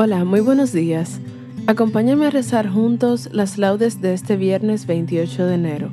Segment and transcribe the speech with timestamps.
[0.00, 1.20] Hola, muy buenos días.
[1.66, 5.90] Acompáñame a rezar juntos las laudes de este viernes 28 de enero,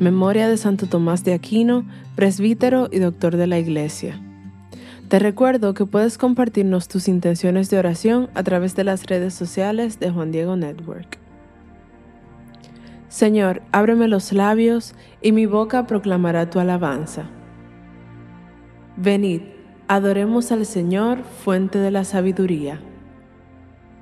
[0.00, 1.84] memoria de Santo Tomás de Aquino,
[2.16, 4.20] presbítero y doctor de la Iglesia.
[5.06, 10.00] Te recuerdo que puedes compartirnos tus intenciones de oración a través de las redes sociales
[10.00, 11.20] de Juan Diego Network.
[13.08, 17.30] Señor, ábreme los labios y mi boca proclamará tu alabanza.
[18.96, 19.42] Venid,
[19.86, 22.80] adoremos al Señor, fuente de la sabiduría.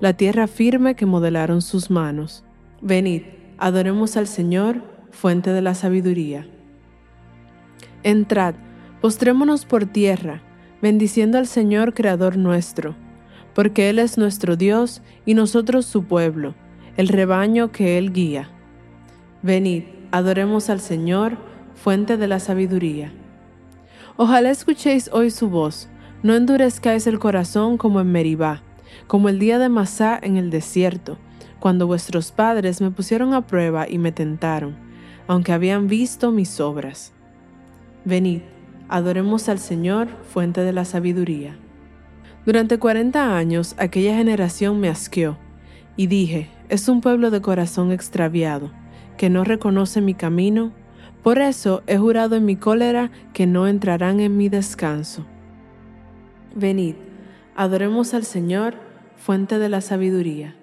[0.00, 2.44] la tierra firme que modelaron sus manos.
[2.80, 3.22] Venid,
[3.58, 6.46] adoremos al Señor, fuente de la sabiduría.
[8.04, 8.54] Entrad,
[9.00, 10.42] postrémonos por tierra,
[10.80, 12.94] bendiciendo al Señor Creador nuestro,
[13.54, 16.54] porque Él es nuestro Dios y nosotros su pueblo,
[16.96, 18.50] el rebaño que Él guía.
[19.42, 19.82] Venid,
[20.12, 21.36] adoremos al Señor,
[21.74, 23.12] fuente de la sabiduría.
[24.16, 25.88] Ojalá escuchéis hoy su voz,
[26.22, 28.62] no endurezcáis el corazón como en Meribá
[29.08, 31.18] como el día de Masá en el desierto,
[31.58, 34.76] cuando vuestros padres me pusieron a prueba y me tentaron,
[35.26, 37.12] aunque habían visto mis obras.
[38.04, 38.42] Venid,
[38.88, 41.56] adoremos al Señor, fuente de la sabiduría.
[42.46, 45.36] Durante cuarenta años aquella generación me asqueó,
[45.96, 48.70] y dije, es un pueblo de corazón extraviado,
[49.16, 50.72] que no reconoce mi camino,
[51.22, 55.26] por eso he jurado en mi cólera que no entrarán en mi descanso.
[56.54, 56.94] Venid,
[57.56, 58.87] adoremos al Señor,
[59.18, 60.54] fuente de la sabiduría.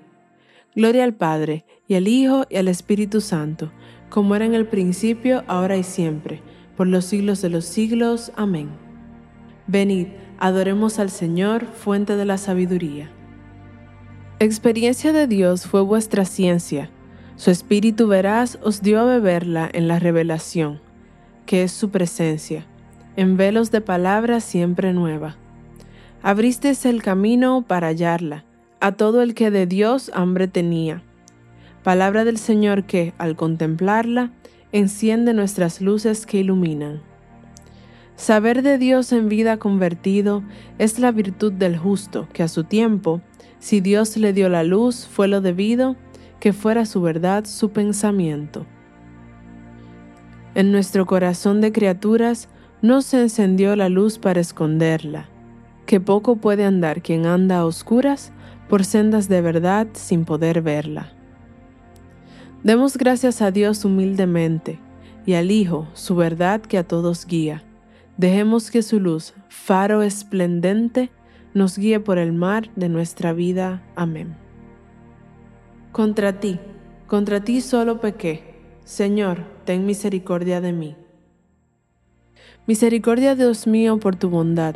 [0.75, 3.71] Gloria al Padre, y al Hijo, y al Espíritu Santo,
[4.09, 6.41] como era en el principio, ahora y siempre,
[6.75, 8.31] por los siglos de los siglos.
[8.35, 8.69] Amén.
[9.67, 10.07] Venid,
[10.39, 13.09] adoremos al Señor, fuente de la sabiduría.
[14.39, 16.89] Experiencia de Dios fue vuestra ciencia.
[17.35, 20.81] Su Espíritu veraz os dio a beberla en la revelación,
[21.45, 22.65] que es su presencia,
[23.15, 25.37] en velos de palabra siempre nueva
[26.27, 28.45] Abristeis el camino para hallarla,
[28.79, 31.03] a todo el que de Dios hambre tenía.
[31.83, 34.31] Palabra del Señor que, al contemplarla,
[34.71, 37.03] enciende nuestras luces que iluminan.
[38.15, 40.41] Saber de Dios en vida convertido
[40.79, 43.21] es la virtud del justo, que a su tiempo,
[43.59, 45.95] si Dios le dio la luz, fue lo debido,
[46.39, 48.65] que fuera su verdad su pensamiento.
[50.55, 52.49] En nuestro corazón de criaturas
[52.81, 55.29] no se encendió la luz para esconderla
[55.85, 58.31] que poco puede andar quien anda a oscuras
[58.67, 61.11] por sendas de verdad sin poder verla.
[62.63, 64.79] Demos gracias a Dios humildemente
[65.25, 67.63] y al Hijo, su verdad que a todos guía.
[68.17, 71.11] Dejemos que su luz, faro esplendente,
[71.53, 73.83] nos guíe por el mar de nuestra vida.
[73.95, 74.35] Amén.
[75.91, 76.59] Contra ti,
[77.07, 78.55] contra ti solo pequé.
[78.83, 80.95] Señor, ten misericordia de mí.
[82.67, 84.75] Misericordia, Dios mío, por tu bondad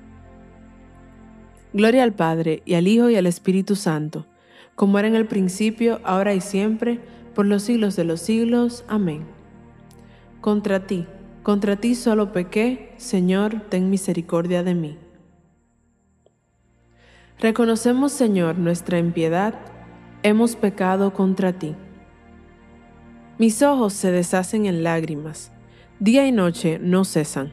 [1.73, 4.25] Gloria al Padre, y al Hijo, y al Espíritu Santo,
[4.75, 6.99] como era en el principio, ahora y siempre,
[7.33, 8.83] por los siglos de los siglos.
[8.87, 9.23] Amén.
[10.41, 11.05] Contra ti,
[11.43, 14.97] contra ti solo pequé, Señor, ten misericordia de mí.
[17.39, 19.55] Reconocemos, Señor, nuestra impiedad,
[20.23, 21.75] hemos pecado contra ti.
[23.37, 25.51] Mis ojos se deshacen en lágrimas,
[25.99, 27.51] día y noche no cesan.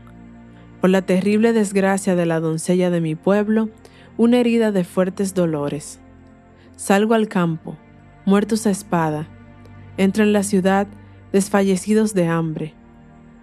[0.80, 3.70] Por la terrible desgracia de la doncella de mi pueblo,
[4.18, 6.00] una herida de fuertes dolores.
[6.74, 7.76] Salgo al campo,
[8.26, 9.28] muertos a espada.
[9.96, 10.88] Entro en la ciudad,
[11.32, 12.74] desfallecidos de hambre.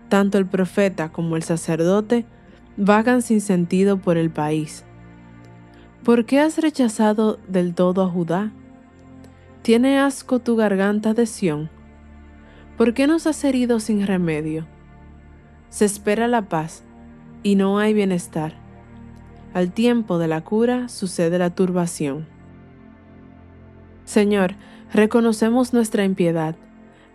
[0.10, 2.25] Tanto el profeta como el sacerdote
[2.75, 4.83] vagan sin sentido por el país.
[6.04, 8.51] ¿Por qué has rechazado del todo a Judá?
[9.62, 11.69] ¿Tiene asco tu garganta de Sión?
[12.78, 14.68] ¿Por qué nos has herido sin remedio?
[15.69, 16.83] Se espera la paz
[17.44, 18.65] y no hay bienestar.
[19.56, 22.28] Al tiempo de la cura sucede la turbación.
[24.04, 24.56] Señor,
[24.94, 26.57] reconocemos nuestra impiedad,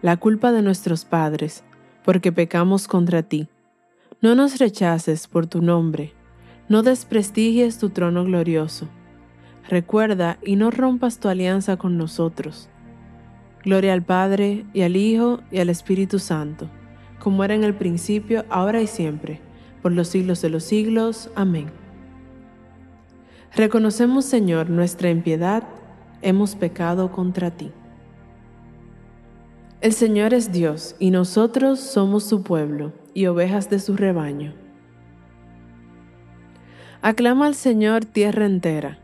[0.01, 1.65] la culpa de nuestros padres,
[2.03, 3.49] porque pecamos contra ti.
[4.23, 6.15] No nos rechaces por tu nombre,
[6.71, 8.89] no desprestigies tu trono glorioso.
[9.69, 12.71] Recuerda y no rompas tu alianza con nosotros
[13.63, 16.67] Gloria al Padre, y al Hijo, y al Espíritu Santo,
[17.19, 19.41] como era en el principio, ahora y siempre,
[19.83, 21.29] por los siglos de los siglos.
[21.35, 21.67] Amén.
[23.55, 25.65] Reconocemos, Señor, nuestra impiedad,
[26.23, 27.73] hemos pecado contra ti.
[29.81, 34.55] El Señor es Dios, y nosotros somos su pueblo, y ovejas de su rebaño.
[37.03, 38.99] Aclama al Señor tierra entera,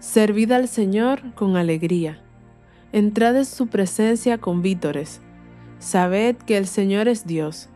[0.00, 2.20] servid al Señor con alegría
[2.92, 5.20] Entrad en su presencia con vítores.
[5.78, 7.68] Sabed que el Señor es Dios,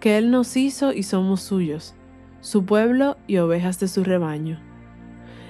[0.00, 1.94] que Él nos hizo y somos suyos,
[2.40, 4.65] su pueblo y ovejas de su rebaño.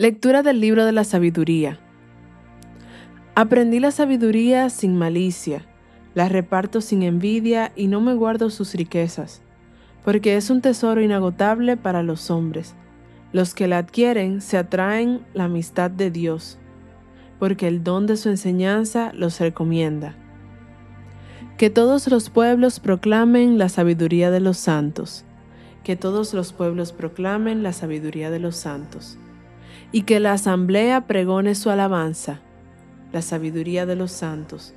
[0.00, 1.80] Lectura del libro de la sabiduría.
[3.34, 5.66] Aprendí la sabiduría sin malicia,
[6.14, 9.42] la reparto sin envidia y no me guardo sus riquezas,
[10.04, 12.76] porque es un tesoro inagotable para los hombres
[13.32, 16.58] los que la adquieren se atraen la amistad de Dios,
[17.38, 20.14] porque el don de su enseñanza los recomienda.
[21.56, 25.24] Que todos los pueblos proclamen la sabiduría de los santos,
[25.82, 29.18] que todos los pueblos proclamen la sabiduría de los santos,
[29.92, 32.40] y que la asamblea pregone su alabanza,
[33.12, 34.74] la sabiduría de los santos.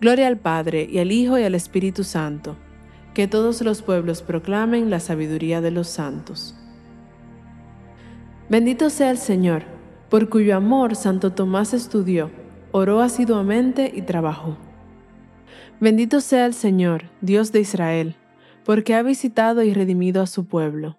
[0.00, 2.56] Gloria al Padre, y al Hijo, y al Espíritu Santo.
[3.14, 6.54] Que todos los pueblos proclamen la sabiduría de los santos.
[8.50, 9.62] Bendito sea el Señor,
[10.10, 12.30] por cuyo amor Santo Tomás estudió,
[12.72, 14.58] oró asiduamente y trabajó.
[15.80, 18.16] Bendito sea el Señor, Dios de Israel,
[18.64, 20.98] porque ha visitado y redimido a su pueblo,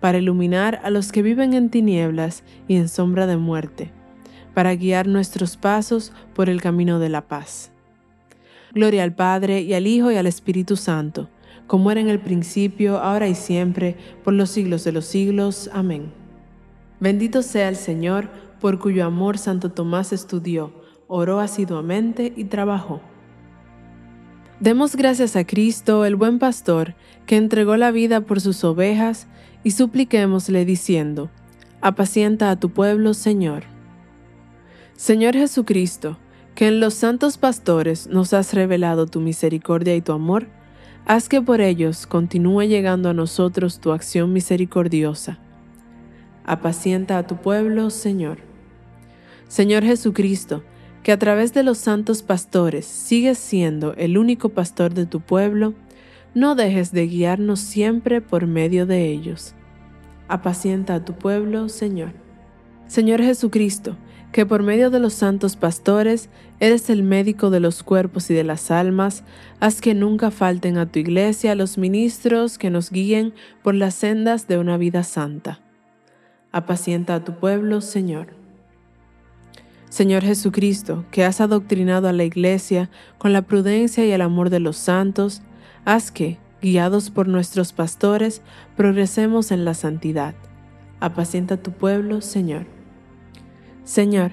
[0.00, 3.92] para iluminar a los que viven en tinieblas y en sombra de muerte
[4.56, 7.70] para guiar nuestros pasos por el camino de la paz.
[8.72, 11.28] Gloria al Padre y al Hijo y al Espíritu Santo,
[11.66, 15.68] como era en el principio, ahora y siempre, por los siglos de los siglos.
[15.74, 16.10] Amén.
[17.00, 20.72] Bendito sea el Señor, por cuyo amor Santo Tomás estudió,
[21.06, 23.02] oró asiduamente y trabajó.
[24.58, 26.94] Demos gracias a Cristo, el buen pastor,
[27.26, 29.26] que entregó la vida por sus ovejas,
[29.66, 31.28] y supliquémosle diciendo,
[31.80, 33.64] Apacienta a tu pueblo, Señor.
[34.94, 36.18] Señor Jesucristo,
[36.54, 40.46] que en los santos pastores nos has revelado tu misericordia y tu amor,
[41.04, 45.40] haz que por ellos continúe llegando a nosotros tu acción misericordiosa.
[46.44, 48.38] Apacienta a tu pueblo, Señor.
[49.48, 50.62] Señor Jesucristo,
[51.02, 55.74] que a través de los santos pastores sigues siendo el único pastor de tu pueblo,
[56.36, 59.54] no dejes de guiarnos siempre por medio de ellos.
[60.28, 62.12] Apacienta a tu pueblo, Señor.
[62.88, 63.96] Señor Jesucristo,
[64.32, 66.28] que por medio de los santos pastores
[66.60, 69.24] eres el médico de los cuerpos y de las almas,
[69.60, 74.46] haz que nunca falten a tu iglesia los ministros que nos guíen por las sendas
[74.46, 75.62] de una vida santa.
[76.52, 78.34] Apacienta a tu pueblo, Señor.
[79.88, 84.60] Señor Jesucristo, que has adoctrinado a la iglesia con la prudencia y el amor de
[84.60, 85.40] los santos,
[85.86, 88.42] haz que, guiados por nuestros pastores,
[88.76, 90.34] progresemos en la santidad.
[91.00, 92.66] Apacienta tu pueblo, Señor.
[93.84, 94.32] Señor,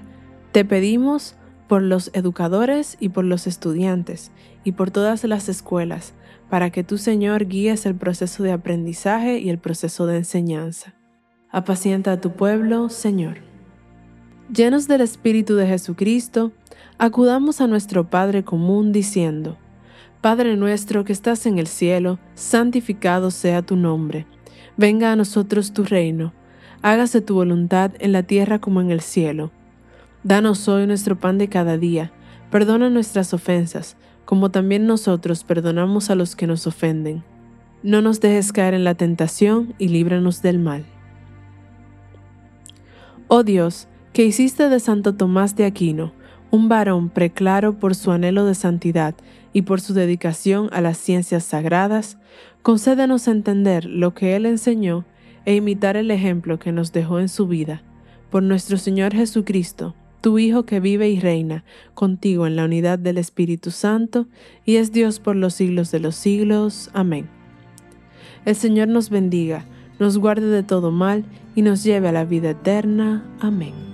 [0.52, 1.36] te pedimos
[1.70, 4.32] por los educadores y por los estudiantes
[4.64, 6.14] y por todas las escuelas,
[6.50, 10.96] para que tú, Señor, guíes el proceso de aprendizaje y el proceso de enseñanza.
[11.52, 13.38] Apacienta a tu pueblo, Señor.
[14.52, 16.52] Llenos del Espíritu de Jesucristo,
[16.98, 19.58] acudamos a nuestro Padre común diciendo,
[20.24, 24.26] Padre nuestro que estás en el cielo, santificado sea tu nombre.
[24.76, 26.34] Venga a nosotros tu reino
[26.84, 29.52] hágase tu voluntad en la tierra como en el cielo.
[30.24, 32.12] Danos hoy nuestro pan de cada día,
[32.52, 37.24] perdona nuestras ofensas, como también nosotros perdonamos a los que nos ofenden.
[37.82, 40.86] No nos dejes caer en la tentación y líbranos del mal.
[43.30, 46.14] Oh Dios, que hiciste de Santo Tomás de Aquino,
[46.52, 49.16] un varón preclaro por su anhelo de santidad
[49.54, 52.18] y por su dedicación a las ciencias sagradas,
[52.62, 55.06] concédenos entender lo que él enseñó
[55.46, 57.84] e imitar el ejemplo que nos dejó en su vida,
[58.30, 63.18] por nuestro Señor Jesucristo, tu Hijo que vive y reina contigo en la unidad del
[63.18, 64.28] Espíritu Santo,
[64.66, 66.90] y es Dios por los siglos de los siglos.
[66.94, 67.30] Amén.
[68.46, 69.66] El Señor nos bendiga,
[70.00, 73.24] nos guarde de todo mal y nos lleve a la vida eterna.
[73.40, 73.93] Amén.